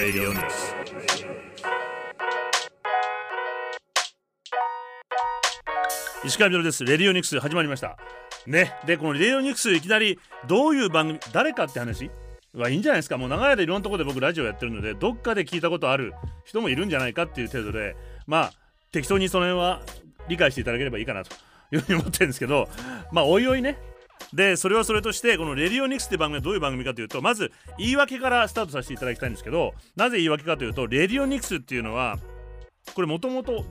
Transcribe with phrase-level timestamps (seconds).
[0.00, 0.74] Radio Nix.
[6.24, 6.86] 石川みのです。
[6.86, 7.98] レディオニクス始まりました。
[8.46, 8.72] ね。
[8.86, 10.18] で、このレディオニクスいきなり
[10.48, 12.10] どういう番組、誰かって話
[12.54, 13.18] はいいんじゃないですか。
[13.18, 16.14] もう長い間いろんなところで僕ラジオやってるので、どっかで聞いたことある
[16.46, 17.94] 人もいるんじゃないかっていう程度で、
[18.26, 18.52] まあ、
[18.92, 19.82] 適当にその辺は
[20.28, 21.34] 理解していただければいいかなと
[21.72, 22.70] いうふうに思ってるんですけど、
[23.12, 23.76] まあ、おいおいね。
[24.32, 32.18] で、それはそれとして、このレディオニクスって番組はどういう番組かというと、まず言い訳からスタートさせていただきたいんですけど、なぜ言い訳かというと、レディオニクスっていうのは、
[32.94, 33.64] これもともと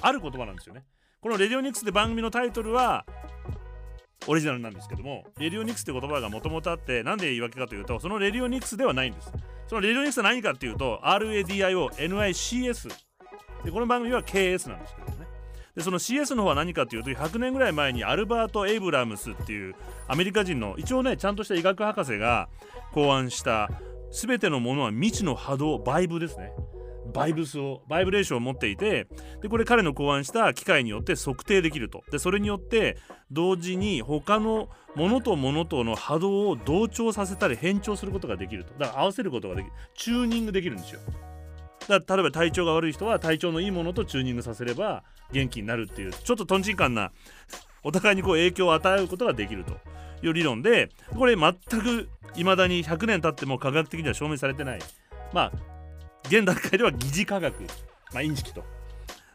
[0.00, 0.84] ある言葉なんですよね。
[1.20, 3.04] このレディオニクスって番組のタイトルは
[4.26, 9.32] オリジナルなんですけども、レディオニクスって言葉がもともとあって、なんで言い訳かというと、そのレディオニクスではないんです。
[9.66, 12.88] そのレディオニクスは何かっていうと、RADIONICS。
[13.64, 15.09] で、この番組は KS なんですけど。
[15.76, 19.74] で、その CS の方は何かっていうと、100年ぐらい前にアルバート・エイブラムスっていう
[20.08, 22.48] アメリカ人の、一応ね、ちゃんとした医学博士が
[22.92, 23.70] 考案した、
[24.10, 26.52] すべてのものは未知の波動、バイブですね。
[27.12, 29.06] バイブスをバイブレーションを持っていて
[29.42, 32.04] でこれ彼の考案した機械によって測定できると。
[32.10, 32.96] でそれによって
[33.30, 38.74] 同時に他のものとものとの波動を同調させたり変調することができると。
[38.74, 39.72] だから合わせることができる。
[39.94, 41.00] チューニングできるんですよ。
[41.88, 47.12] だから例えば体調が悪い人は体調のいいものとチューニングさせれば元気になるっていうちょっととんちんかんな
[47.82, 49.78] お互いにこう影響を与えることができると
[50.22, 54.78] いう理論でこれ全く未だに100年経っても科学的には証明されてない
[55.32, 55.52] まあ
[56.24, 57.62] 現段階では疑似科学、
[58.12, 58.62] まあ、インチキと。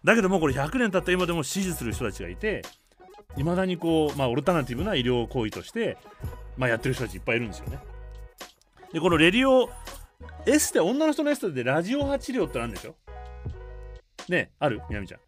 [0.04, 2.62] だけどもこれ100年経った今でも支持する人たちがいて、
[3.36, 5.98] いまだにこう、まあ、オルタナティブな医療行為として、
[6.58, 7.80] まあ、やってる人たちいっぱいいるんですよね。
[8.94, 9.70] で、このレディオ、
[10.46, 12.96] エステ、女の人のエステでラジオ波治療ってなんでしょ？
[14.30, 14.82] ねある？
[14.90, 15.20] みなみちゃん。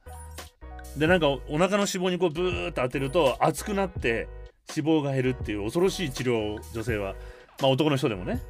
[0.97, 4.27] で、なんかお腹の脂肪にこうブーッと当てると熱くなって
[4.75, 7.15] 脂肪が減るっていう恐ろしい治療を女性は、
[7.61, 8.41] まあ男の人でもね、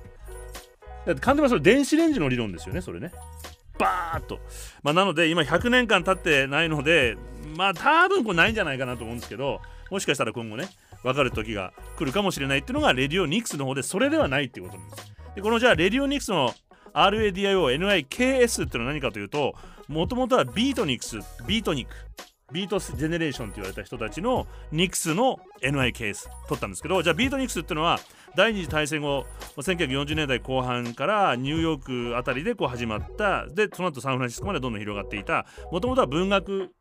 [1.08, 3.12] だって簡単にそれ電子レンジの理論ですよねそれね。
[3.80, 4.40] バーッと、
[4.84, 7.16] まあ、なので今100年間経ってないので
[7.56, 10.68] まあ多分これないんじゃないかなと思うんですけどもしかしたら今後ね
[11.04, 15.14] 分かる時が来るかもしれないっていうのがレディオニクスの方でそれではないっていうことなんです。
[15.36, 16.54] でこのじゃあレディオニクスの
[16.94, 19.54] RADIONIKS っていうのは何かというと
[19.88, 21.92] もともとはビートニクスビートニク。
[22.54, 28.00] ビートジェネレーションと言われた人たちのニクスの NI ケース取ったんですけどじゃあビートニクスっていうのは
[28.38, 29.26] 第二次大戦後
[29.58, 36.72] 1940年代後半からニューヨークあたりでこう始まったでその後サンフランシスコまでどんどん広がっていたもともとは文学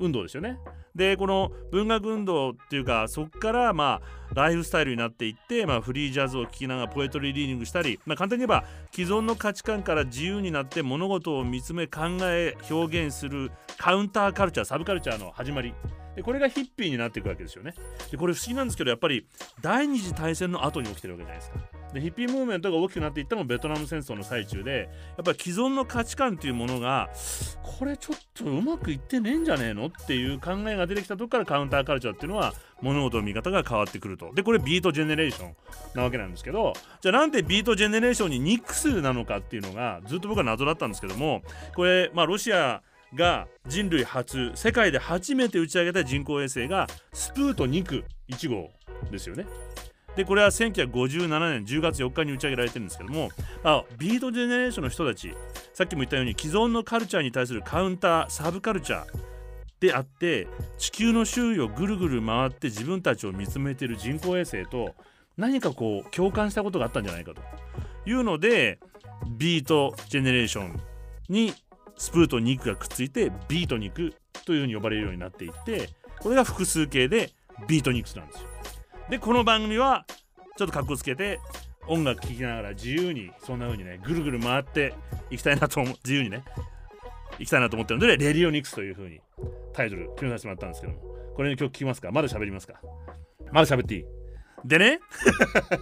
[0.00, 0.58] 運動ですよね。
[0.96, 15.74] でこの文学運動っていうかそこからまあライフスタイルになっていって、まあ、フリージャズを聴きながらポエトリーリーディングしたり、まあ、簡単に言えば既存の価値観から自由になって物事を見つめ考え表現するカウンターカルチャーサブカルチャーの始まり
[16.16, 17.74] でこれがヒッピーになっていくわけですよね。
[18.10, 19.26] でこれ不思議なんですけどやっぱり
[19.60, 21.58] 第二次大戦の後に起きてるわけじゃないですか。
[21.92, 27.10] でヒッピームーブメントが大きくなっていったのもベトナム戦争の最中でやっぱり既存の価値観っていうものが
[27.62, 29.86] これちょっとうまくいってねえんじゃねえの？
[29.86, 34.32] っていう考えが出てきたとこからカウンターカルチャーっていうのは物事の見方が変わってくると。
[34.34, 35.54] でこれビートジェネレーション
[35.94, 41.42] なわけなんですけどじゃあなんでビートジェネレーションにニックスなのかっていうのがずっと僕は謎だったんですけども
[41.74, 42.82] これまあロシア
[43.14, 48.70] が人類初世界で初めて打ち上げた人工衛星がスプートニク1号
[49.10, 49.46] ですよね。
[50.16, 53.28] でこれは1957年10月4日に打ち上げられてるんですけども
[53.62, 55.34] あビートジェネレーションの人たち
[55.74, 59.25] さっきも言ったように既存のカルチャーに対するカウンターサブカルチャー
[59.80, 60.48] であって
[60.78, 64.94] 地球の周囲をぐるぐる回って自分たちを見つめてる人工衛星と
[65.36, 67.42] 何かこう共感したことがあったんじゃないかと
[68.08, 68.78] いうので
[69.36, 70.80] ビートジェネレーション
[71.28, 71.52] に
[71.96, 74.14] スプートニクがくっついてビートニク
[74.44, 77.30] というふうに呼ばれるようになっていってこれが複数形で
[77.68, 78.48] ビートニクスなんですよ。
[79.10, 80.06] でこの番組は
[80.56, 81.40] ちょっとかっこつけて
[81.86, 84.94] 音楽聴きながら自由にそんな風にねぐるぐる回って
[85.30, 86.42] いきたいなと思う自由にね
[87.38, 89.20] いきたいなと思ってるのでレディオニクスという風に
[89.72, 91.00] タイトル決めさせてもらったんですけども。
[91.34, 92.10] これの曲聴きますか？
[92.12, 92.80] まだ喋りますか？
[93.52, 94.04] まだ喋っていい？
[94.64, 95.00] でね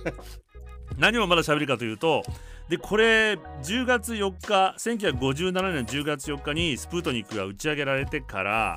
[0.98, 2.24] 何をまだ喋るかというと
[2.68, 8.76] でこれ10月4日1957年10月4日にスプートニクが打ち上げられてから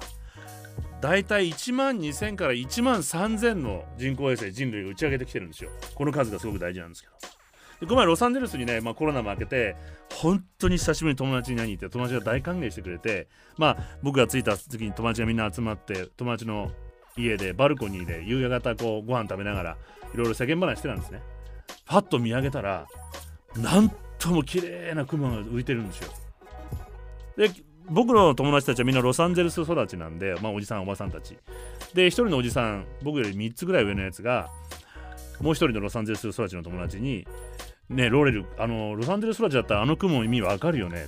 [1.02, 5.70] だいたい1万2000から1万3000の人工衛星人類が打ち上げてきてるんですよ。
[5.94, 7.14] この数がすごく大事なんですけど。
[7.80, 9.76] でこの前ロサンゼルスにね、まあ、コロナも明けて
[10.12, 13.28] 本当に久しぶりに友達に会いに行って友達が大歓迎してくれて
[13.58, 16.72] まあ僕が着いた時に友達がみんな集まって友達の
[17.18, 19.78] 家でバルコニーで夕方こうご飯食べながら
[20.14, 21.22] いろいろ世間話してたんですね。
[21.86, 22.88] パッと見上げたら
[23.56, 26.10] なんとも綺麗な雲が浮いてるんですよ。
[27.36, 27.50] で
[27.90, 31.38] 僕の友達たちはみんなロサンゼルス育ちなんで、まあ、おじさんおばさんたち。
[31.94, 34.50] で一人のおじさん僕より3つぐらい上のやつが
[35.42, 37.28] もう一人のロサンゼルス育ちの友達に
[37.90, 41.08] ねローレルあのロサンゼルス育ちだったらあの雲の意味わかるよね。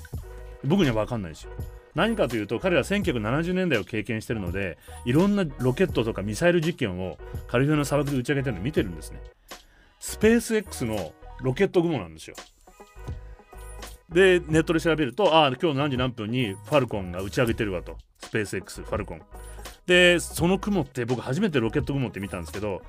[0.64, 1.52] 僕にはわかんないですよ
[1.96, 7.18] 何かというと彼ら1970年代を経験してるのでいろんなロケットとかミサイル実験を
[7.48, 9.22] カリフォルニアの砂漠で打ち上げてるのを見てるんですね。
[10.00, 12.36] スペース X のロケット雲なんですよ。
[14.10, 17.98] でネットで調べるとああ今日何時何分にファルコンが打ち上げてるわと。
[18.20, 19.22] スペース X ファルコン。
[19.86, 22.84] でその雲って僕初めてロケット雲って見たんですけど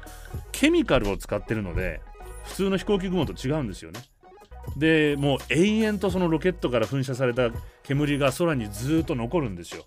[0.53, 2.03] ケミカルを使ってるので
[2.51, 4.01] 普通の飛行機雲と違うんですよね。
[4.77, 7.51] でもう永遠とそのロケットから噴射された
[7.83, 9.87] 煙が空にずっと残るんですよ。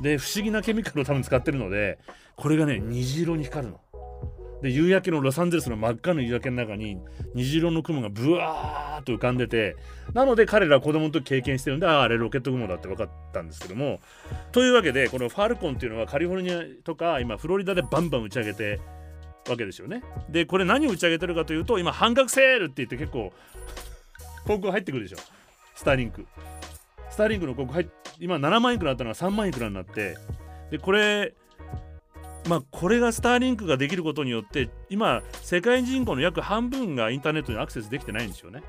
[0.00, 1.98] で不思議なケミカルを多分使ってるので
[2.36, 3.80] これがね虹色に光るの。
[4.62, 6.98] で夕焼けのロサンゼルスの真っ赤な夕焼けの中に
[7.34, 9.74] 虹色の雲がブワーっと浮かんでて
[10.12, 14.00] なので彼らは子供の時経験してるんであああれロケット雲だって分かったんですけども。
[14.52, 18.80] というわけでこのファルコンっていうのはカリフォルニアとか今フロリダでバンバン打ち上げて
[19.48, 20.02] わけですよね。
[20.28, 23.32] でこれ何を打ち上げてるかというと今半額セールって言って結構
[24.44, 25.18] 広告入ってくるでしょ。
[25.74, 26.26] スターリンク。
[27.10, 30.16] スターリンクの広告入今7万いくらあったのが3万いくらになって。
[30.70, 31.34] でこれ
[32.48, 38.62] まあこれがスターリンクができることによって今世界人口の約半分がインターネットにアクセスできてないんですよね。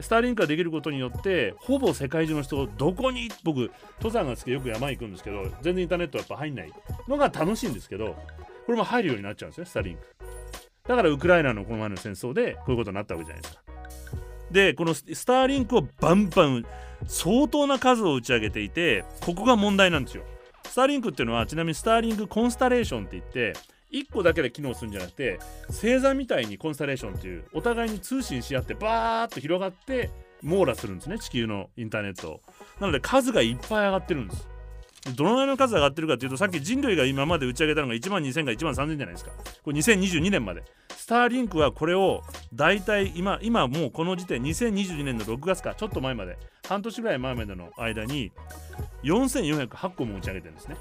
[0.00, 6.72] スターリンクができることによってほぼ世界中の人どこに僕登山が好きでよく山行くんですけど全然インターネットはやっぱ入んない
[7.08, 8.14] のが楽しいんですけど
[8.68, 10.02] これも入るようになっちゃうんですねスターリンク。
[10.86, 13.62] だからウクライナのこの前の戦争でこういうことになったわけじゃないですか。
[14.50, 16.66] でこのスターリンクをバンバン
[17.06, 20.22] 相当な数を打ち上げていてここが問題なんですよ。
[20.66, 23.54] スターリンクっていうのはちなみにスターリンクコンスタレーションって言って
[23.90, 25.38] 1個だけで機能するんじゃなくて
[25.68, 30.10] 星座みたいにコンスタレーションっていうお互いに通信し合ってバーッと広がって
[30.42, 32.42] 網羅するんですね地球のインターネット
[32.80, 34.46] なので数がいっぱい上がってるんです。
[35.16, 39.30] どのぐらいの数上がってるかというとさっき人類が今まで打ち上げたのが1万2000か1万3000じゃないですか。
[39.62, 40.62] これ2022年まで。
[40.96, 42.22] スターリンクはこれを
[42.52, 46.36] 大体今今もうこの時点2022年の6月かちょっと前まで
[46.68, 48.30] 半年ぐらい前までの間に
[49.04, 50.76] 4408個も打ち上げてるんですね。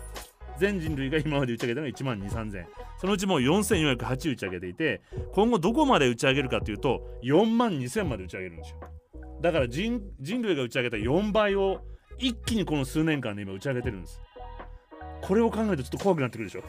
[0.60, 2.66] 全人類が今まで打ち上げたのが1万2 3000
[3.00, 5.02] そのうちもう4408打ち上げていて
[5.34, 8.80] 今後どこまで打ち上げるかというと4万2000まで打ち上げるんですよ。
[9.42, 10.02] だから人
[10.42, 11.86] 類が打ち上げた4倍を
[12.19, 14.22] 一気にこの数年間で今打ち上げてるんです。
[15.22, 16.64] これを考えるとちょっと怖くなってくるでしょ。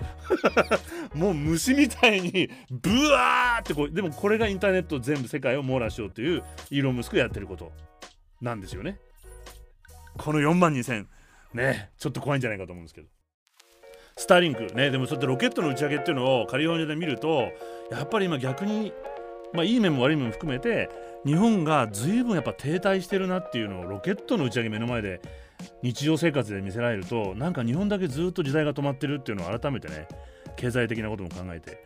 [1.17, 7.73] もう虫みたいにブワーってこうでもこれがインターネット全部世界を網羅しようというイーロン・ムスクがやってること
[8.41, 8.99] なんですよね。
[10.17, 11.07] この4万2000
[11.55, 13.09] ねちょっと怖いんじゃないかと思うんですけど。
[14.17, 14.67] スターリンク。
[14.75, 17.53] ねでもそうやってロケットの打ち上げっていうのをカリフォルニアで見ると
[17.91, 18.93] やっぱり今逆に
[19.53, 20.91] まあいい面も悪い面も含めて
[21.25, 25.21] 日本が随分やっぱ停滞してるなっていうのをロケットの打ち上げ目の前で
[25.83, 30.09] 日常生活で見せられるとなんか日本だけずっと時代が止まってるっていうのを改めてね
[30.57, 31.85] 経済的なことも考えて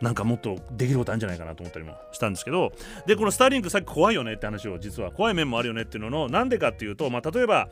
[0.00, 2.72] なんかもっとできることあるんじゃないかなと思ったりもしたんですけど
[3.06, 7.68] でこのスターリンクさっき怖いよねって話を実は怖い面もあるよねっていうののなんでかっていうと、まあ、例えば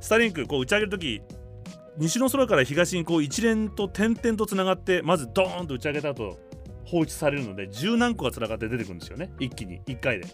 [0.00, 1.22] スターリンクこう打ち上げる時
[1.98, 6.38] 西の空から東にこう一連と点々とつながってまずドーンと打ち上げた後
[6.84, 9.30] 放置されるので十何個がつながって出てくるんですよね。
[9.38, 9.80] 一気に。
[9.82, 10.26] 1回で。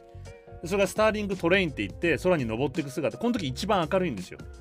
[0.65, 3.19] それがスターリングトレインって言って空に登っていく姿。
[3.19, 4.39] この時一番明るいんですよ。
[4.39, 4.53] だか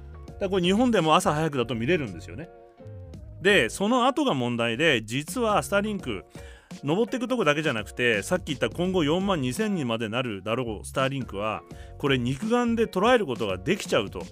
[0.42, 2.50] らこれ日本でも朝早くだと見れるんですよね。
[3.42, 6.26] でその後が問題で実はスターリンク
[6.84, 11.62] 登っていくとこだけじゃなくてさっき言った今後4万2000人までなるだろうスターリンクは
[12.00, 14.24] これ肉眼で捉えることができちゃうと。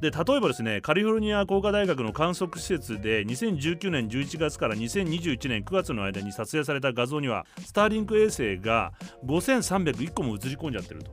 [0.00, 8.92] で例えばですねカリフォルニア工科大学の観測施設で2019年11月から2021年9月の間に撮影された画像にはスターリンク衛星が
[9.26, 11.12] 5301個も映り込んじゃってると。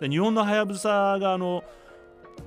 [0.00, 1.64] で日本のはやぶさがあの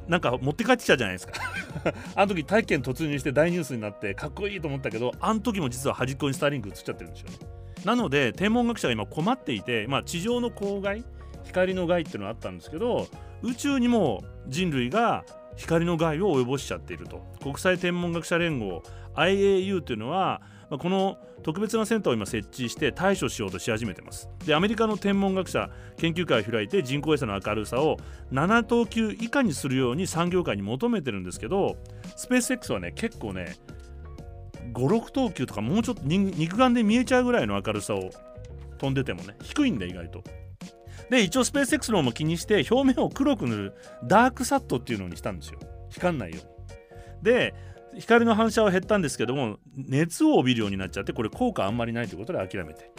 [0.07, 1.33] なんか持って帰ってきたじゃないですか。
[2.15, 7.37] あの時体験突入して大ニュースになってかっこいいと思ったけどあの時も実は端っこにスターリンク映っちゃってるんですよね。
[7.83, 11.03] なので天文学者が今困っていて、まあ、地上の光害
[11.43, 13.07] 光の害っていうのがあったんですけど
[13.41, 15.25] 宇宙にも人類が
[15.61, 17.23] 光の害を及ぼしちゃっていると。
[17.41, 18.83] 国際天文学者連合
[19.15, 24.29] IAU というのはこの特別なセンターを今設置して対処しようとし始めてます。
[24.45, 27.97] でアメリカの天文学者研究会を開いて人工衛星の明るさを
[28.31, 31.77] 7等級以下にするように産業界に求めてるんですけど
[32.15, 33.55] スペース X はね結構ね
[34.73, 38.09] 56等級とかもうちょっと肉眼で見えちゃうぐらいの明るさを
[38.77, 40.23] 飛んでてもね低いんだ意外と。
[41.11, 43.73] で一応スペース X の方も気にして表面を黒く塗る
[44.05, 45.59] ダークサットっていうのにしたんですよ。
[45.89, 46.45] 光んないよう
[47.17, 47.21] に。
[47.21, 47.53] で
[47.97, 52.89] 光の反射は減ったんですけども熱を帯びるようになっちゃってこれ効果あんまりないということで諦めて。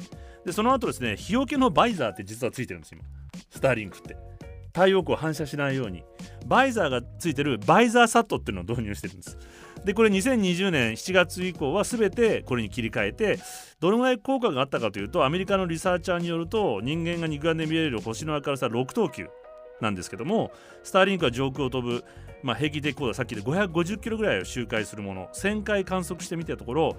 [0.44, 3.02] でその後ですね日よけのバイザーって実はついてるんです今。
[3.48, 4.14] スターリンクって。
[4.74, 6.04] 太陽光を反射しないように。
[6.46, 9.38] バイザーがついてるバイザーサットっていうのを導入してるんです。
[9.84, 13.38] でこれ2020年7月以降は全てこれに切り替えて
[13.80, 19.28] どのぐらい効果があったかというとアメリカのリサーチャーによると人間が肉眼で見れる星の明るさ6等級
[19.80, 20.52] なんですけども
[20.84, 22.04] スターリンクは上空を飛ぶ、
[22.42, 26.96] まあ、平気で高度さっきで550キロぐらいを周回するもの1000回観測してみたところ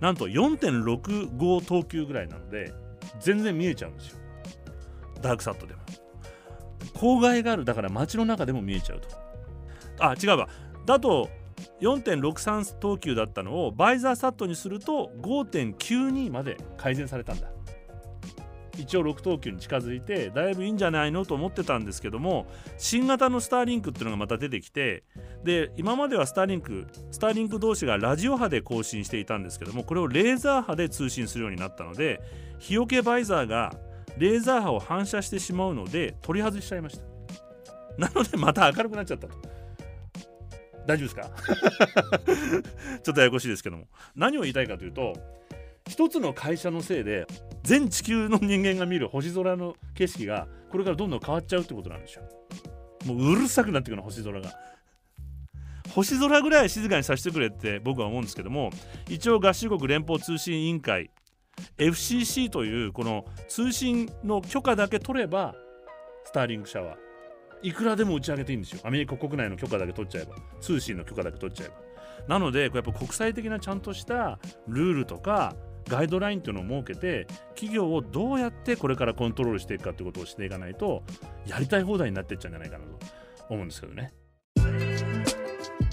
[0.00, 2.74] なんと4.65等級ぐらいなので
[3.20, 4.18] 全然見えちゃうんですよ。
[5.22, 5.80] ダークサットでも。
[6.94, 9.08] 郊外があるだから街の中でも見えちゃうと。
[9.98, 10.48] あ違うわ。
[10.84, 11.30] だと
[11.80, 17.48] 4.63等級だったのを VisorSat にすると5.92まで改善されたんだ。
[18.78, 25.02] 一応6等級に近づいてだいぶいいんじゃないのと思ってたんですけども新型のスターリンクっていうのがまた出てきて
[25.44, 32.20] で今まではスターリンクスターリンク同士がラジオ波で交信していたんですけどもこれをレーザー波で通信するようになったので
[32.58, 33.72] 日よけバイザーが
[34.18, 37.04] レーザー波を反射してしまうので取り外しちゃいました。
[37.98, 39.55] なのでまた明るくなっちゃったと。
[40.86, 41.30] 大丈夫ですか？
[43.02, 45.14] ちょっとややこしいですけども何を言いたいかというと
[45.88, 47.26] 一つの会社のせいで
[47.62, 52.22] 全地球の人間が見る星空の景色がこれからどんどん変わっちゃうってことなんですよ。
[53.04, 54.50] もううるさくなってくるの星空が
[55.94, 58.70] 星空ぐらい静かにさせてくれって僕は思うんですけども
[59.08, 61.10] 一応合衆国連邦通信委員会
[61.78, 65.54] FCC というこの通信の許可だけ取れば
[66.24, 66.96] スターリング社は
[67.62, 68.80] いくらでも打ち上げていいんですよ。
[68.84, 70.36] アメリカ国内の許可だけ取っちゃえば。
[70.60, 71.74] 通信の許可だけ取っちゃえば。
[72.28, 75.54] なのでやっぱ国際的なちゃんとしたルールとか
[75.88, 81.04] ガイドラインというのを設けて企業をどうやってこれからコントロールしていくかということをしていかないと
[81.46, 82.98] やりたい放題になっていっちゃうんじゃないかなと
[83.48, 84.12] 思うんですけどね。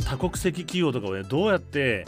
[0.06, 2.06] 多国籍企業とかを、ね、どうやって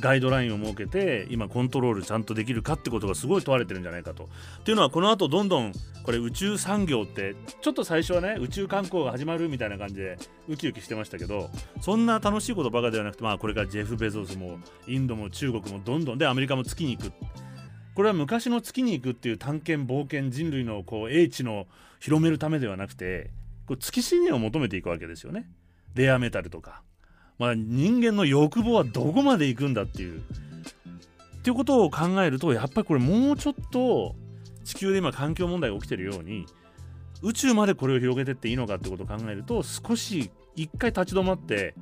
[0.00, 4.24] ガイドラインを設けて今コントロールちゃんとできるかってことがすごい問われてるんじゃないかと。
[4.24, 5.72] っていうのはこの後どんどん
[6.02, 11.50] これ宇宙産業ってちょっと最初はね宇宙観光が始まるみたいな感じでウキウキしてましたけど
[11.80, 17.12] そんな楽しいことばかりではなくてまあこれからジェフ・ベゾスもインドも中国もどんどんでアメリカも月に行く。
[17.94, 21.66] これは昔の月に行くっていう探検冒険人類のこう英知の
[21.98, 23.30] 広めるためではなくて
[23.66, 25.48] こう月資源を求めていくわけですよね。
[25.94, 26.82] レアメタルとか
[27.38, 30.20] まあ、人間の欲望はどこまで行くんだっていう。
[30.20, 30.22] っ
[31.42, 34.16] ていうことを考えるとやっぱりこれもうちょっと
[34.64, 36.44] 地球で今環境問題が起きてるように
[37.22, 41.74] 宇宙までこれを広げてっていいのかってことを考えると少し一回立ち止まって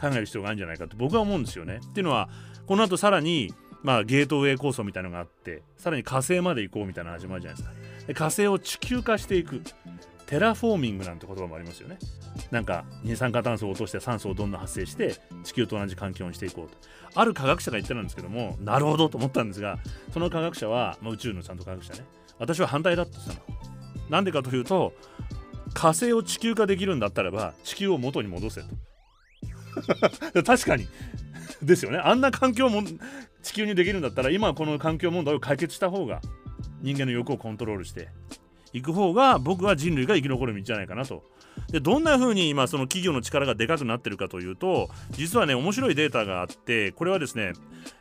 [0.00, 1.80] 考える必要があるんじゃないかと僕は思うんですよね。
[1.84, 2.30] っていうのは
[2.66, 7.68] この後さらにまあゲートウェイ構想みたいなのがあってさらに火星まで行こうみたいな始まるじゃないで
[8.00, 8.14] すか。
[8.14, 9.60] 火星を地球化していく。
[10.26, 11.98] テラフォーミングなんて言葉もありますよね。
[12.50, 16.76] なんか二酸化炭素を落として酸素をどんどん発生して地球と同じ環境にしていこうと。
[17.14, 19.78] ある科学者が言ってたんですけども、なるほどと思ったんですが、
[20.12, 22.00] その科学者は、まあ、宇宙のちゃんと科学者ね、
[22.38, 23.58] 私は反対だって言ったの。
[24.10, 24.92] なんでかというと、
[25.74, 28.66] 火星を地球化できるんだったらば、地球を元に戻せと。
[30.42, 30.86] 確かに。
[31.62, 31.98] ですよね。
[31.98, 32.82] あんな環境も
[33.42, 36.20] 地球にできるんだったら、今この環境問題を解決した方が、
[36.82, 38.08] 人間の欲をコントロールして
[38.74, 41.22] いく方が僕は人類が生き残る道じゃないかなと。
[41.70, 47.52] でどんな風に今その企業の力がでかくなってるかというと実はね面白いデータがあってこれはですね、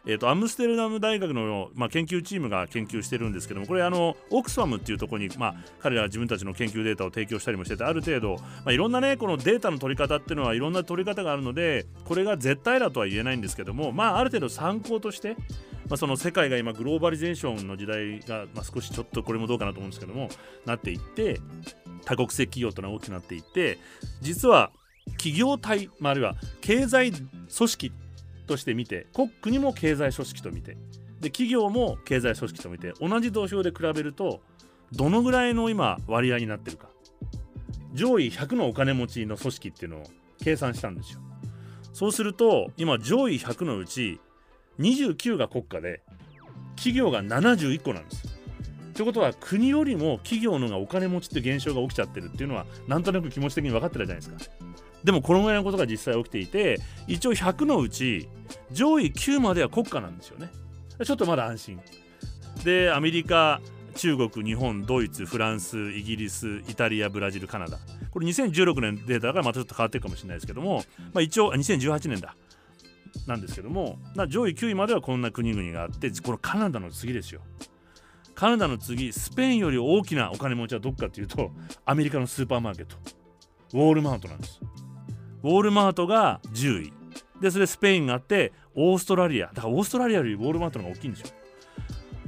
[0.07, 15.37] えーと、アムステルダム大学の、まあ、研究チームが研究してるんですけどもこれあのオックスファムっていうところに、まあ、彼らは自分たちの研究データを提供したりもしててある程度、まあ、いろんなねこのデータの取り方っていうのはいろんな取り方があるのでこれが絶対だとは言えないんですけどもまあある程度参考として
[15.89, 20.29] まあ、その世界が今グローバリゼーションの時代が、まあ、少しちょっとこれもどうかなと思うんですけども
[20.65, 21.39] なっていって
[22.05, 23.77] 多国籍企業というのは大きくなっていって
[24.21, 24.71] 実は
[25.17, 27.91] 企業体、まあ、あるいは経済組織
[28.47, 29.07] として見て
[29.41, 30.77] 国も経済組織と見て
[31.19, 34.41] で企業も経済組織と見て同じ土俵で比べると
[34.91, 36.87] どのぐらいの今割合になってるか。
[37.93, 40.03] 上位100のお金持ちの組織っていうのを
[40.43, 41.19] 計算したんですよ。
[41.93, 44.19] そうすると今上位100のうち
[44.79, 46.01] 29が国家で
[46.75, 48.33] 企業が71個なんです。
[48.93, 54.55] ということは国よりも企業のがお金持ちって現象が起きちゃってるっていうのはなんとなく気持ち的に分かってるじゃないですか。
[55.03, 58.29] でもこのぐらいのことが実際起きていて一応100のうち
[58.71, 60.49] 上位9までは国家なんですよね。
[61.03, 61.79] ちょっとまだ安心。
[62.63, 63.61] でアメリカ
[63.95, 67.79] 中国日本ドイツフランスイギリスイタリアブラジルカナダ。
[68.11, 72.35] これ2016年データだからまたちょっと変わってるかもしれないですけども、まあ、一応2018年だ。
[73.27, 77.41] なんですけども上位9位まではこんな国々があってこのカナダの次ですよ。
[78.35, 81.51] カナダの次スペインより大きなお金持ちはどっかっていうと
[81.85, 82.97] アメリカのスーパーマーケット。
[83.73, 84.59] ウォールマートなんです。
[85.43, 86.93] ウォールマートが10位。
[87.41, 89.47] でそれスペインがあってオーストラリア。
[89.47, 91.27] だからオーストラリアよりウォールマートの方が大きいんですよ。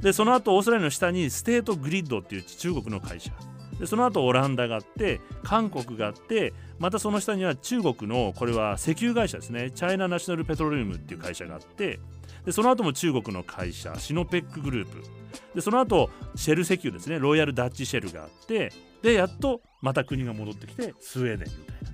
[0.00, 3.32] でその後オーストラリアの下にステートグリッドっていう中国の会社。
[3.78, 9.70] でその後オランダがあって韓国があってまたその下には中国のこれは石油会社ですね。
[9.70, 12.00] チャイナ・ナショナル・ペトロリウムっていう会社があって
[12.44, 15.02] でその後も中国の会社シノペックグループ。
[15.54, 17.18] でその後シェル石油ですね。
[17.18, 21.86] ロイヤルダッチシェルがあってでやっとまた国が戻ってきてスウェーデンみたいな。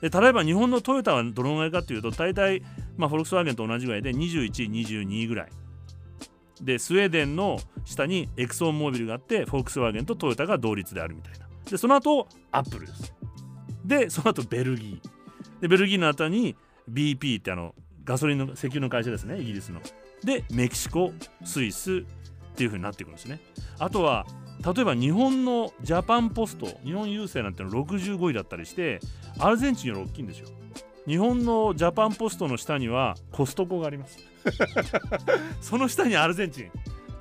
[0.00, 2.62] で例えば日本のトヨタはどのぐらいかというと大体、
[2.96, 5.48] まあ、フォルクスワーゲンと同じぐらいで21、22ぐらい。
[6.62, 11.46] でスウェーデンの下にエクソンモービルがあってフォルクスワーゲンとトヨタが同率であるみたいな。
[11.70, 13.14] でその後アップルです。
[13.84, 15.60] でその後ベルギー。
[15.60, 16.56] でベルギーの後に
[16.90, 17.74] BP ってあの
[18.04, 19.80] ガソリンの石油の会社ですねイギリスの。
[20.24, 21.12] でメキシコ
[21.44, 22.04] スイスっ
[22.56, 23.40] ていう風になっていくんですね。
[23.78, 24.26] あとは
[24.64, 29.00] 例えば日本のジャパンポスト日本郵政なんての65位だったりして
[29.38, 30.48] アルゼンチンより大きいんですよ。
[31.06, 34.18] 日本のジャパンポストの下にはコストコがあります。
[35.60, 36.70] その下にアルゼンチン。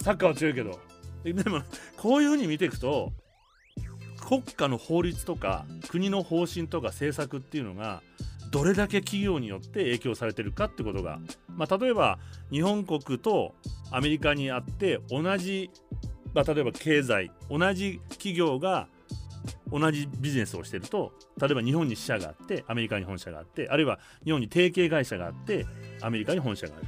[0.02, 0.80] サッカーは強いけど。
[1.24, 1.62] でも
[1.98, 3.12] こういうふうに見ていくと
[4.26, 8.02] 国家の法律とか国の方針とか政策っていうのが
[8.52, 11.20] どれだけ企業によって影響されてるかってことが、
[11.50, 12.20] まあ、例えば
[12.52, 13.56] 日本国と
[13.92, 15.70] アメリカにあって同じ、
[16.34, 18.88] まあ、例えば経済同じ企業が
[19.72, 25.66] 同じビジネスをしてると例えば日本に支社があってアメリカに本社があってあるいは日本に提携会社があって
[26.01, 26.86] アメリカに本社がある。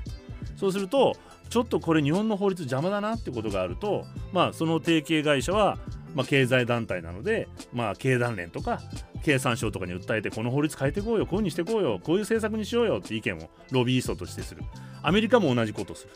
[0.55, 1.15] そうすると
[1.49, 5.77] ちょっとこれ日本の法律邪魔だなってことがあるとまあその提携会社は
[6.13, 8.81] まあ経済団体なのでまあ経団連とか
[9.23, 14.63] 経産省とかに訴えてこの法律変えていこうよこういうふうにしていこうよこういう政策にしようよって意見をロビーストとしてする。
[15.01, 16.11] アメリカも同じことする。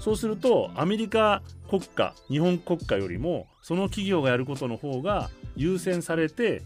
[0.00, 6.62] そうするとアメリカ国家日本国家よりもその企業がやることの方が優先されて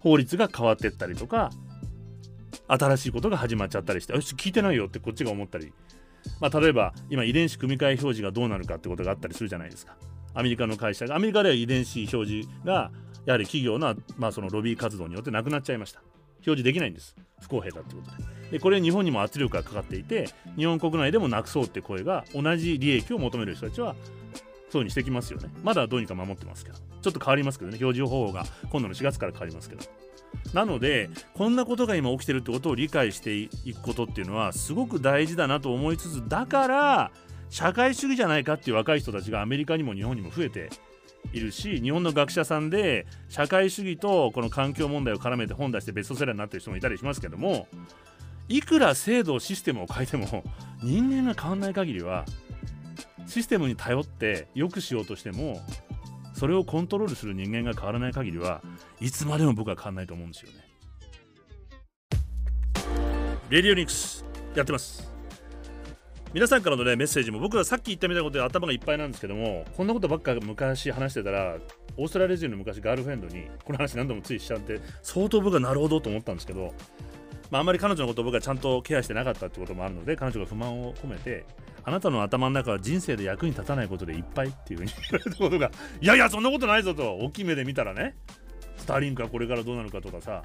[0.00, 1.50] 法律が変わっていったりとか
[2.68, 5.72] 新しいことが始まっちゃったりしてよし聞いてないよってこっちが思ったり、
[6.40, 9.96] まあ、例えば今遺伝子組み換え表示がどうなるかってことがあったりするじゃないですか。
[10.34, 12.90] アメリカの会社がアメリカでは遺伝子表示が
[13.26, 16.00] やはり企業の,、まあそのロビー活動によってなくなっちゃいました。
[16.36, 17.14] 表示できないんです。
[17.40, 18.41] 不公平だってことで。
[18.52, 23.96] でこれ日本にも圧力がかかっていて日本国内でもなくそうって声が同じ利益を求める人たちは
[24.68, 25.50] そうにしてきますよね。
[25.62, 26.78] まだどうにか守ってますけど。
[27.02, 27.78] ちょっと変わりますけどね。
[27.80, 29.82] 表示方法が今度の4月から変わりますけど。
[30.52, 37.10] なのでこんなことが今起きてるってことを理解していくことっていうのはすごく大事だなと思いつつだから
[37.48, 40.70] 社会主義じゃないかっていう若い人たちがアメリカにも日本にも増えて
[41.32, 47.68] いるし日本の学者さんで社会主義とこの環境問題を絡めて本出してベストセラーになってる人もいたりしますけども
[48.48, 50.44] いくら制度システムを変えても
[50.82, 52.24] 人間が変わんない限りは
[53.26, 55.60] システムに頼って良くしようとしても
[56.34, 58.62] それをコントロールする人間が変わらない限りは
[59.00, 60.72] いつまでも僕は変わらないと思うんですよね。
[63.48, 64.24] レディオニクス
[64.54, 65.12] やってます
[66.32, 71.58] 皆さんからのねメッセージも僕はさっき言ったみたいなことで頭がいっぱいなんですけどもこんなことばっか昔話してたら
[71.98, 76.72] オーストラリア人の昔ガールフレンドにこの話何度もついしちゃって相当僕はなるほどと思ったんですけど、
[77.52, 81.44] まあ、あんまり彼女のことを僕はちゃんとケアしてなかったってこともあるので彼女が不満を込めて
[81.84, 88.16] あなたの頭の中は人生で役に立たないことでいっぱいっていうふうに言われたことが いやいやそんなことないぞと大きい目で見たらね
[88.78, 90.42] スターリンクはこれからどうなるかとかさ。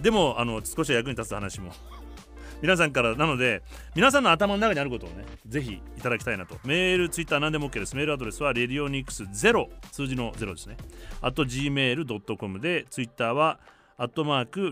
[0.00, 1.72] でもあの少しは役に立つ話も。
[2.62, 3.62] 皆さんからなので
[3.96, 6.58] 皆さんの頭の中にあることをねぜひいただきたいなと。
[6.64, 7.96] メールツイッター何でも OK です。
[7.96, 10.76] メールアドレスは radionics0 数字の0ですね。
[11.20, 13.58] あと gmail.com でツイッターは
[13.96, 14.70] アットマーク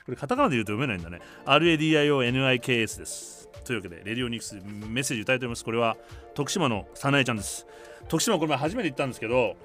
[0.06, 1.22] これカタカナで言うと読めないんだね。
[1.46, 3.48] RADIONIKS です。
[3.64, 4.62] というわけでレディオニクスメ
[5.02, 5.64] ッセージ歌いております。
[5.64, 5.98] これは
[6.34, 7.68] 徳島のさなえちゃんです。
[8.08, 9.56] 徳島これ初めて行ったんですけど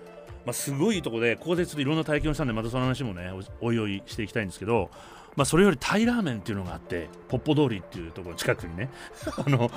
[0.44, 4.90] まあ、すごいいいとこでここでちょっといろんな体験をしたんでまたその話もねおいおいしていきたいんですけど、
[5.36, 8.90] まあ、それよりタイラーメンっていうのがあってポッポ通りっていうところ近くにね。
[9.46, 9.70] あの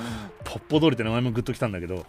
[0.44, 2.06] ポッポ通りって名前もグッときたんだけど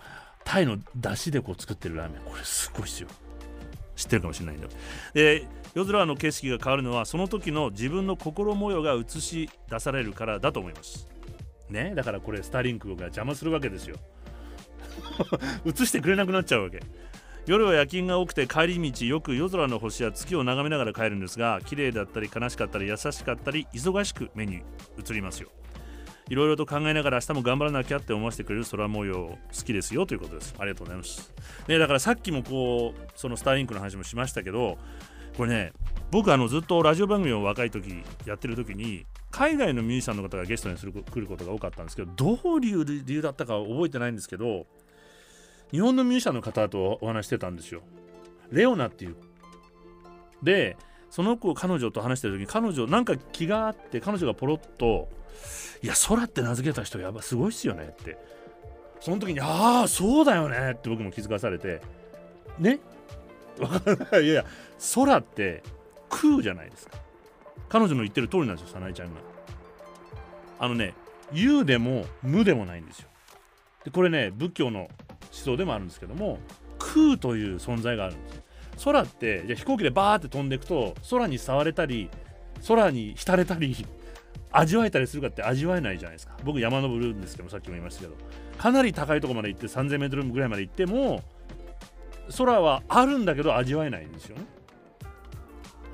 [0.48, 2.22] タイの出汁でこう作ってるラーメン。
[2.22, 3.08] これすごいっすよ
[3.96, 4.68] 知ってるかもしれないんだ
[5.12, 11.06] で夜空の景色が変わるのはその時の自分の心模様が映し出されるからだと思います。
[11.68, 11.92] ね？
[11.94, 13.96] だからこれスターリンクが邪魔するわけですよ。
[15.66, 16.80] 映してくれなくなっちゃうわけ。
[17.46, 24.62] 夜は夜勤が多くて帰り道よく夜空の星や月を眺めながら帰るんですが綺麗だったり悲しかったり優しかったり忙しく目に
[24.98, 25.50] 映りますよ。
[26.28, 31.32] いろいろと考えながら明日も頑張らなきゃって思わせてくれる空模様好きですよということですありがとうございます、
[31.66, 34.78] ね、だからさっきもこうそのスターリンクの話もしましたけど
[35.36, 35.72] これね
[36.10, 44.66] 僕あのずっとラジオ番組を若い時やってる時に海外のミュージシャンの方がゲストにする来ることが多かったんですけどどういう理由だったか覚えてないんですけど
[45.70, 47.82] 日本のミュージシャンの方とお話してたんですよ。
[48.50, 49.16] レオナっていう。
[50.42, 50.76] で、
[51.10, 55.08] その子彼女と話してる時に彼女なんか気があって彼女がポロッと
[55.82, 58.18] 「いや空って名付けた人やばすごいっすよね」って。
[59.00, 61.80] その時に「ああそうだよね」って僕も気づかされて。
[62.58, 62.80] ね？
[63.60, 64.44] わかんないいやいや
[64.94, 65.62] 空って
[66.08, 66.98] 空じゃないですか。
[67.68, 69.20] 彼女の言ってる通りなんですよ早苗ちゃんが。
[70.58, 70.94] あのね
[71.32, 73.08] 有でも無でもないんですよ。
[73.84, 74.90] でこれね仏教の思
[75.30, 76.40] 想でもあるんですけども
[76.78, 82.10] 空という存在があるんです空ってじゃ飛行機でバーって飛んでいくと空に触れたり
[82.66, 83.86] 空に浸れたり
[84.50, 86.36] 味わえたりするかって味わえないじゃないですか。
[86.44, 88.14] 僕山登るんですけどさっきも言いましたけど。
[88.56, 91.22] かなり高いとこまで行って 3000m ぐらいまで行っても
[92.36, 94.44] 空はあるんだけど味わえないんですよね。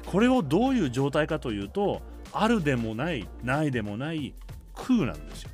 [0.07, 4.35] これをどういう状態かというとあるでもないないでもない
[4.75, 5.51] 空なんですよ。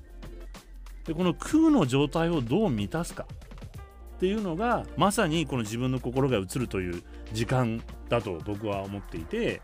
[1.07, 3.27] でこの空の状態をどう満たすか
[4.17, 9.63] っていうのがまさにこの自分の心が映るという時間だと僕は思っていて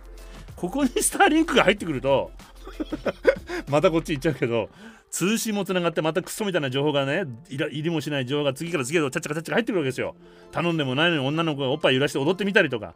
[0.56, 2.30] ここにスターリンクが入ってくると
[3.68, 4.68] またこっち行っちゃうけど
[5.10, 10.14] 通信もつながってまたクソみたいな情報がねいりもしない情報が次から次へとチャッチャカチャッチャカ入ってくるわけですよ。
[10.52, 12.94] 頼んでもないのに女の子がおっぱい揺らして踊ってみたりとか。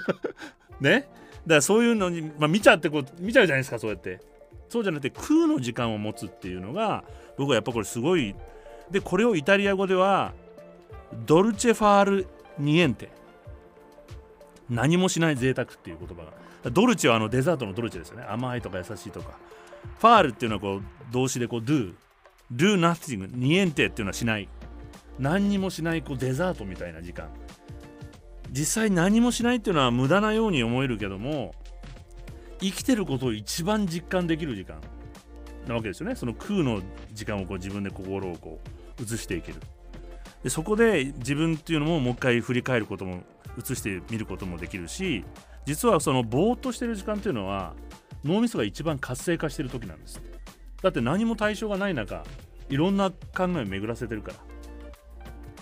[0.80, 1.08] ね？
[1.46, 4.20] だからそういうのに、まあ、見ちゃってこう見ちゃうじゃないですかそうやって。
[4.68, 7.04] そうじゃなくて空の時間を持つっていうのが
[7.36, 8.34] 僕はやっぱこれすごい。
[8.90, 10.32] でこれをイタリア語では
[11.26, 12.26] ドルチェファール
[12.58, 13.10] ニエンテ。
[14.68, 16.32] 何もしない贅沢っていう言葉が。
[16.70, 18.24] ドルチェはあのデザートのドルチェですよね。
[18.28, 19.38] 甘いとか優しいとか。
[19.98, 21.94] ファールっていうのはこう動詞でこう do
[22.52, 24.48] do nothing ニエンテっていうのはしない。
[25.18, 27.28] 何にもしないこうデザートみたいな時間。
[28.50, 31.54] 実際何もしないっていうのは無駄なように思えるけども
[32.60, 34.78] 生きてることを一番実感できる時間
[35.66, 36.14] なわけですよね。
[36.14, 38.60] その空の時間をこう自分で心をこ
[39.00, 39.60] う移していける。
[40.42, 43.22] でそこで自分っていうのももう一回振り返ることも
[43.58, 45.24] 移してみることもできるし
[45.64, 47.74] 実はそのぼーっとしてる時間っていうのは
[48.24, 50.20] 脳みそが一番活性化してる時なんです。
[50.82, 52.24] だって何も対象がない中
[52.68, 54.36] いろんな考えを巡らせてるから。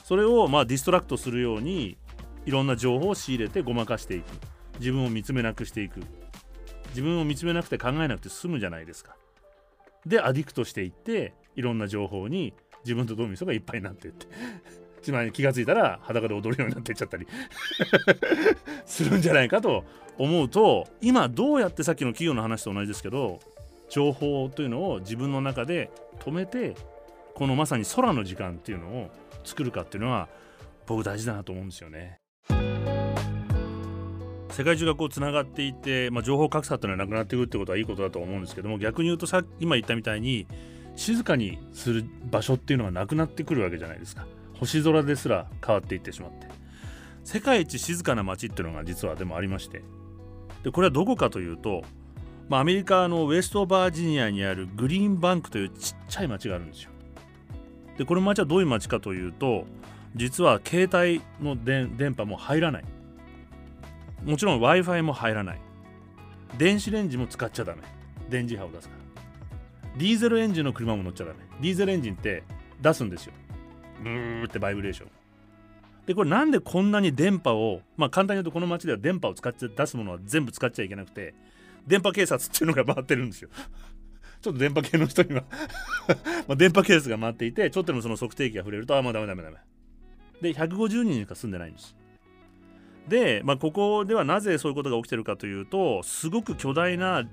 [0.05, 1.97] それをまあ distract するように
[2.47, 4.25] いろんな情報を仕入れてごまかしていく。
[4.79, 6.01] 自分を見つめなくしていく。
[6.89, 9.15] 自分を見つめなくて考えなくて済むじゃないですか。
[10.07, 14.27] で addict していっていろんな情報に自分と脳みそがいっぱいになってって。
[15.03, 17.27] つまり気がついたら裸で踊るようになってっちゃったり
[18.87, 19.85] するんじゃないかと
[20.19, 23.41] 思うと今どうやってさっきの企業の話と同じですけど
[23.89, 26.75] 情報というのを自分の中で止めて
[27.35, 29.11] このまさに空の時間っていうのを
[29.45, 30.29] 作るかっていうのは
[30.87, 32.21] 僕大事だなと思うんですよね。
[34.51, 40.47] 世界中がこうつながっていって、まあ、情報格差っていうのはなくなっていくってことはいいことだと思うんですけども逆に言うとさ今言ったみたいに
[40.97, 44.27] 静かにする場所っていうのがなくなってくるわけじゃないですか
[44.61, 46.47] 星空ですら変わっていってしまって。
[47.25, 49.83] 世界一静かな街っていうのが実はでもありまして。
[50.63, 51.83] でこれはどこかというと、
[52.51, 56.91] まあ、アメリカのウェストバージニアにあるグリーンバンクというちっちゃい町があるんですよ。
[57.97, 59.65] でこの町はどういう町かというと
[60.15, 62.85] 実は携帯の電波も入らない。
[64.25, 65.61] もちろん w i f i も入らない。
[66.59, 67.83] 電子レンジも使っちゃダメ。
[68.29, 69.99] 電磁波を出すから。
[69.99, 71.39] ディーゼルエンジンの車も乗っちゃダメ。
[71.61, 72.43] ディーゼルエンジンって
[72.83, 73.33] 出すんですよ。
[74.03, 75.09] ブーってバイブレーション。
[76.07, 81.35] でこれなんでこんなに電波をまあ簡単に言うとこの街では電波を使って出すものは全部使っちゃいけなくて
[81.87, 83.51] 電波警察っていうのが回ってるんですよ。
[84.41, 85.45] ちょっと電波系の人には。
[86.49, 89.57] ま電波警察が回っていてちょっとでもその測定器が触れるとあもうダメダメダメ
[90.41, 91.97] で150人しか住んでないんです。
[93.09, 97.29] で、まあ、ここではなぜそういうことが起きてるかというとすごく巨大な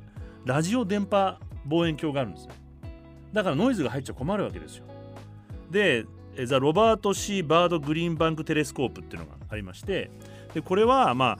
[0.45, 2.53] ラジオ電波望遠鏡があるんですね
[3.33, 4.85] だからノイズが入っちゃ困るわけですよ。
[5.69, 6.05] で
[6.45, 7.41] The Robert C.
[7.41, 10.11] Byrd Green Bank Telescope っていうのがありまして
[10.53, 11.37] でこれはま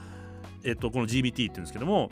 [0.64, 2.10] えっとこの GBT っていうんですけども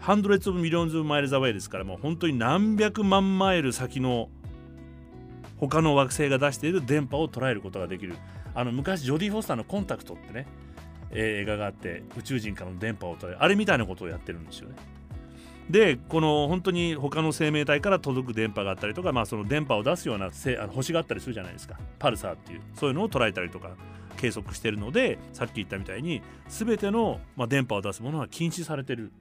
[0.00, 4.28] Hundreds of Millions of Miles Away ですからもう本当に何百万マイル先の
[5.58, 8.14] 他の惑星が出している電波を捉えることができる。
[8.54, 10.46] あの昔ジョディ・フォスターのコンタクトってね、
[11.10, 13.42] えー、映画があって宇宙人からの電波を捉える。
[13.42, 14.76] あれみたいなことをやってるんですよね。
[15.70, 20.30] でこの本当に他の生命体から届く電波があったりとか、まあ、その電波を出すような
[20.72, 23.76] 星があったりするじゃないですかパルサーっていうそういうのを捉えたりとか
[24.16, 29.12] 計測してるのでさっき言ったみたいに全ての、まあ、電波を出すものは禁止されてる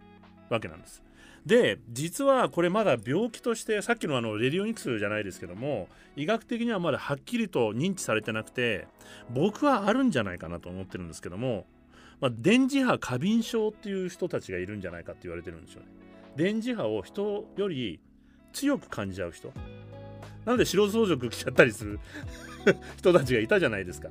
[0.50, 1.04] わけなんです。
[1.46, 8.88] で実はこれまだ病気としてさっきのあのレディオニクスじゃないですけども医学的にはまだはっきりと認知されてなくて
[9.30, 11.66] 僕はあるんじゃないかなと思ってるんですけども、
[12.20, 15.88] まあ、電磁波過敏症っていう人たちがいるんじゃないかって言われてるんですよね。
[16.38, 18.00] 電磁波を人より
[18.54, 19.52] 強く感じちゃう人。
[20.46, 22.00] なので白装束着ちゃったりする？
[22.98, 24.10] 人たちがいたじゃないですか。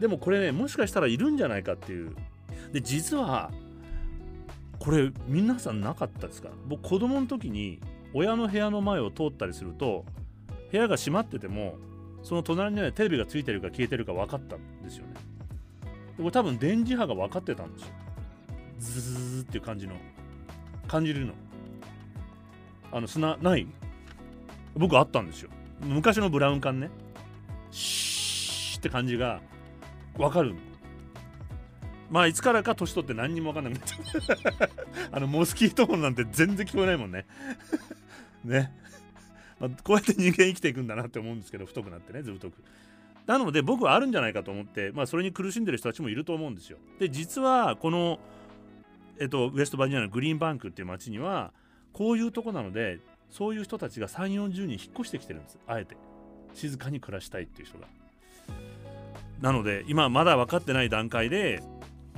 [0.00, 2.14] でもこれねもしかしたらいるんじゃないかっていう。
[2.72, 3.50] で実は
[4.78, 6.50] これ皆さんなかったですか？
[6.66, 7.80] 僕子供の時に
[8.12, 10.04] 親の部屋の前を通ったりすると
[10.70, 11.76] 部屋が閉まってても
[12.22, 15.14] その隣にはテレビがついてるか消えてるか分かったんですよね。
[16.16, 17.88] これ多分電磁波が分かってたんですよ。
[18.78, 19.94] ズズズっていう感じの。
[20.90, 21.34] 感じるの。
[22.90, 23.64] あの砂ない。
[24.74, 25.50] 僕あったんですよ。
[25.80, 26.90] 昔のブラウン管ね。
[27.70, 29.40] シーって感じが
[30.16, 30.56] 分かる
[32.10, 34.70] まあいつからか年取って何にも分かんなくなっちゃう。
[35.16, 37.24] あのモスキート音なんて全然聞こえないもんね。
[38.42, 38.72] ね、
[39.60, 42.54] まあ、こうやって人間生きていくんだなって思うんですけど太くなってねずぶとく。
[43.26, 46.78] なので僕はあるんじゃないかと思って、まあ、それに苦しんでる人たちもいると思うんですよ。
[46.98, 48.18] で実はこの、
[49.20, 51.52] えっと、ウェストバージニアのグリーンバンクっていう街には
[51.92, 55.58] こういうとこなのでそういう人たちが3 4 0人引っ越してきてるんです。
[55.66, 55.96] あえて。
[56.54, 57.86] 静かに暮らしたいっていう人が。
[59.40, 61.62] なので今まだ分かってない段階で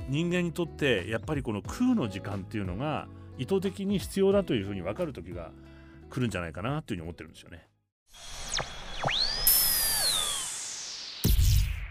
[0.09, 5.51] 人間にとってやっぱりこの空の時間っていうのが意図的に必要だというふうに分かる時が
[6.09, 7.67] 来るんじゃないかなというふうに思ってるんですよね。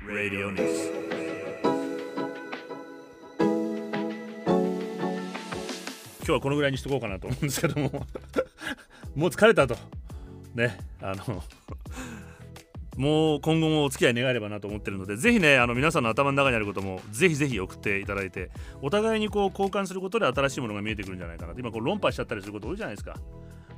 [0.06, 1.21] Radio News
[6.22, 7.90] 今日はこのぐらいにしとこうかなと 思うんですけども
[9.14, 9.76] もう疲れたと
[10.54, 11.42] ねあの
[12.96, 18.50] もう今後もお付き合い願えればなと思ってるので、ぜひね、あの皆さんの頭の中にあることも、ぜひぜひ送っていただいて、
[18.82, 23.16] お互いにこう交換することで新しいものが見えてくるんじゃないかな今こう論破しちゃったりすること多いじゃないですか。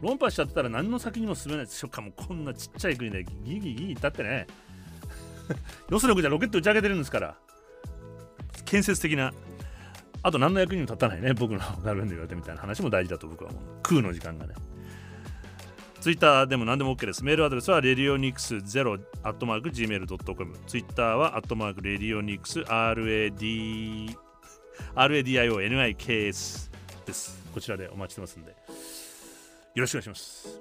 [0.02, 4.48] 論破しちゃってたら何の先にも進めないでしょかもこんなちっちゃい国でギギギギ言ったってね。
[5.88, 7.36] よその国じゃロケット打ち上げてるんですから。
[8.64, 9.32] 建設的な。
[10.24, 13.62] あと何の役にも立たないね、僕のなるんで言われてみたいな話も大事だと僕は思う。
[13.82, 14.54] 空の時間がね。
[16.00, 17.22] ツイッターでも何でも OK です。
[17.22, 20.56] メールアドレスは radionics0-gmail.com。
[20.66, 24.16] ツイッターは、アットマーク、レディオニクス、RAD、
[24.94, 26.70] RADIONIKS
[27.04, 27.42] です。
[27.52, 28.50] こちらでお待ちしてますんで。
[28.50, 28.56] よ
[29.76, 30.58] ろしくお願いします。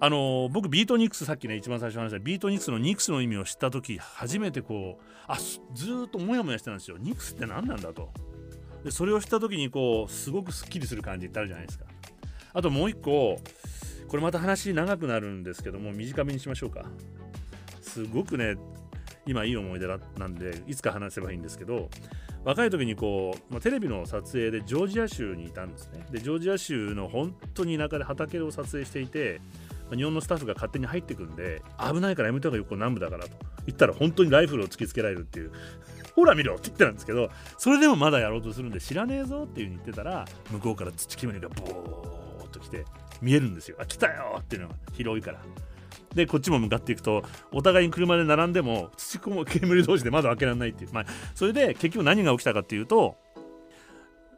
[0.00, 5.38] あの僕ビートニクスさっきね一番最初話したビートニクスのニクスの意味を知った時初めてこうあ
[5.74, 8.10] ずっとモヤモヤしてたんですよニクスって何なんだと
[8.84, 11.86] でそれを知った時にこうすごくすっきりする感じってあるじゃないですか。
[12.52, 13.40] あともう一個
[14.06, 16.84] これまた話長くなるんですけども短めにしましょうか。
[17.80, 18.56] すごくね
[19.26, 21.88] 今いい思い出なんでいつか話せばいいんですけど
[22.44, 26.04] 若い時にこう、まあ、テレビの撮影でジョージア州にいたんですね。
[26.10, 29.40] でジョージア州の本当に田舎で畑を撮影していて、
[29.90, 33.30] ま、日本のスタッフが勝手に入ってくんで危ないからやめた方がよく南部だからと。
[33.66, 35.52] 言ったら本当にライフルを突きつけられるっていう。
[36.14, 42.84] ほら見ろって言ってたんですけどそれでもまだやろうとするんで知らねえぞっていう風に言ってたら向こうから土煙がボーっと来て
[43.20, 43.76] 見えるんですよ。
[43.80, 45.40] あ来たよっていうのが広いから。
[46.14, 53.16] でこっちも向かっていくとお互いに車で並んでも土も煙同士で窓開けられないっていう、まあ、それで結局何が起きたかっていうと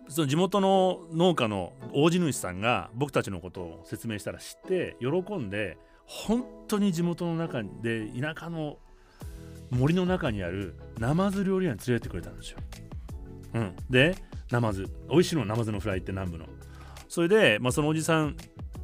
[0.09, 8.79] その地元の農家の大地主さんが僕たちのことを説明したら知って喜んで本当に地元の中で田舎の
[9.71, 12.59] 森の中にあるナマズ料理屋に連れてってくれたんですよ。
[13.55, 14.17] うん、で
[14.51, 14.87] ナマズ。
[15.11, 16.47] 美味しいのナマズのフライって南部の。
[17.09, 18.37] それで、まあ、そのおじさん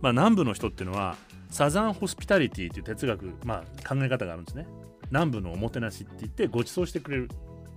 [0.03, 1.17] まあ、南部の人っていうのは
[1.49, 4.67] サザンホスピタリティという哲学、まあ、考え方があるんですね。
[5.11, 7.29] 南部のおもてなしって言ってご馳走してくれる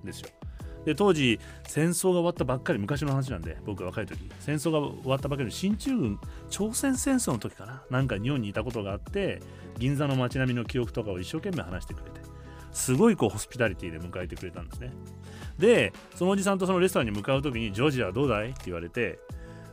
[0.03, 0.29] んですよ。
[0.85, 4.19] で当時戦争が終わったばっかり昔の話なんで僕が若い時。
[4.39, 7.83] 戦争が終わったばかりの進駐軍朝鮮戦争の時かな。
[7.91, 9.41] なんか日本にいたことがあって
[9.77, 12.21] 銀座の街並みの記憶とかを一生懸命話してくれて
[12.75, 14.91] すごいこうホスピタリティで迎えてくれたんですね。
[15.57, 18.49] でそのおじさんとそのレストランに向かう時にジョージアはどうだい？
[18.49, 19.19] って言われて。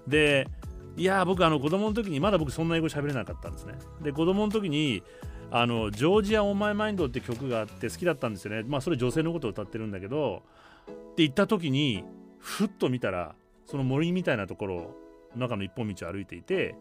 [0.06, 0.48] で
[0.96, 3.74] いや僕あの子供の時にまだ僕そんな英語喋れなかったんですね。
[4.00, 5.02] で子供の時に
[5.50, 8.62] あのジョージア・オーマイ・マインドって曲があって好きだったんですよね。
[8.66, 10.42] まあそれ女性のことを歌ってるんだけど。
[10.88, 12.04] って言った時に
[12.38, 13.34] ふっと見たら
[13.66, 14.96] その森みたいなところ
[15.36, 16.74] 中の一本道を歩いていて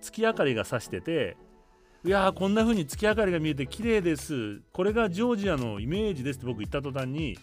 [0.00, 1.36] 月明かりが差してて
[2.06, 4.60] いやーこんな風に月明かりが見えて綺麗です。
[4.74, 7.38] これがジョージアのイメージですって僕言った途端に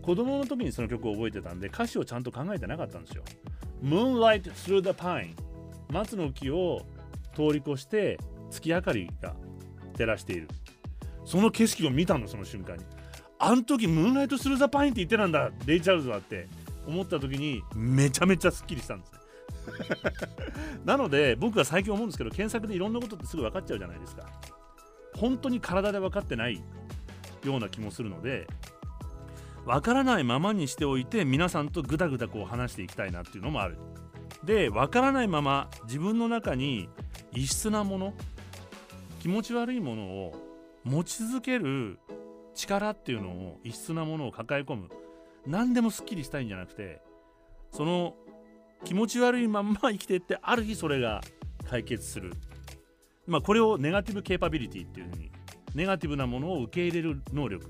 [0.00, 3.24] 子供の時にその曲を覚えてたんで歌詞をちゃんと考えてなかったんですよ。
[3.82, 5.34] Moonlight through the pine
[5.90, 6.86] 松の木を
[7.34, 8.16] 通り越して
[8.48, 9.34] 月明かりが
[9.94, 10.46] 照らしている。
[11.24, 12.84] その景色を見たのその瞬間に。
[13.40, 16.46] あの時ムーンライト・スルー・ザ・パインって言ってたんだレイ・チャールズはって
[16.86, 19.15] 思った時にめちゃめちゃすっきりしたんです。
[20.84, 24.26] なので僕は最近思うんですけど検索でいろんなことってすぐ分かっちゃうじゃないですか。
[25.14, 26.62] 本当に体で分かってない
[27.42, 28.46] ような気もするので
[29.64, 33.78] 分からないままにしておいて皆さんとぐだぐだこう話していきたいなっていうのもある。
[34.44, 36.88] で分からないまま自分の中に
[37.32, 38.14] 異質なもの
[39.20, 40.34] 気持ち悪いものを
[40.84, 41.98] 持ち続ける
[42.54, 44.88] 力っていうのを異質なものを抱え込む。
[45.46, 47.00] 何でもすっきりしたいんじゃなくて
[47.70, 48.16] その
[48.84, 51.20] 気持ち悪いまんま生きていってある日それが
[51.68, 52.32] 解決する。
[53.26, 55.30] まあこれをネガティブケーパビリティっていうふうに
[55.74, 57.66] ネガティブなものを受け入れる能力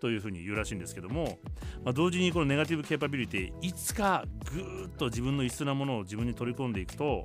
[0.00, 1.38] というふうに言うらしいんですけども、
[1.84, 7.24] まあ、同時にこのネガティブケーパビリティいつかぐーっと自分の異質なものを自分に取り込んでいくと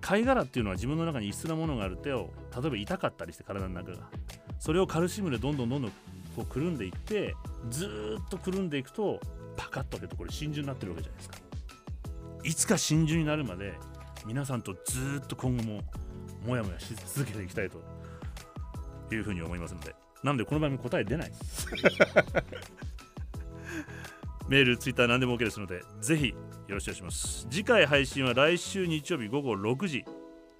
[0.00, 4.10] 貝殻っていうのは自分の中に異質なものがある手を例えば痛かったりして体の中が。
[4.58, 5.90] それをカルシウムでどんどんどんどん
[6.36, 7.34] こうくるんでいって
[7.68, 9.18] ずっとくるんでいくと
[9.56, 11.36] パカッと開けてこれ真珠になってるわけじゃないですか。
[12.44, 13.74] いつか真珠になるまで
[14.26, 15.82] 皆さんとずーっと今後も
[16.46, 17.80] モヤモヤし続けていきたいと
[19.14, 21.32] いうふうに思いますのでなのでこの番組答え出ない？
[24.48, 26.34] メール、ツイッター何でも OK ですのでぜひよ
[26.68, 27.46] ろしくお願いします。
[27.50, 30.04] 次回配信は来週日曜日午後6時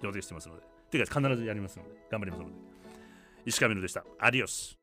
[0.01, 2.55] 予定してますのでてか必ずやりますので頑張りますので。
[3.45, 4.05] 石上野でした。
[4.19, 4.77] アディオス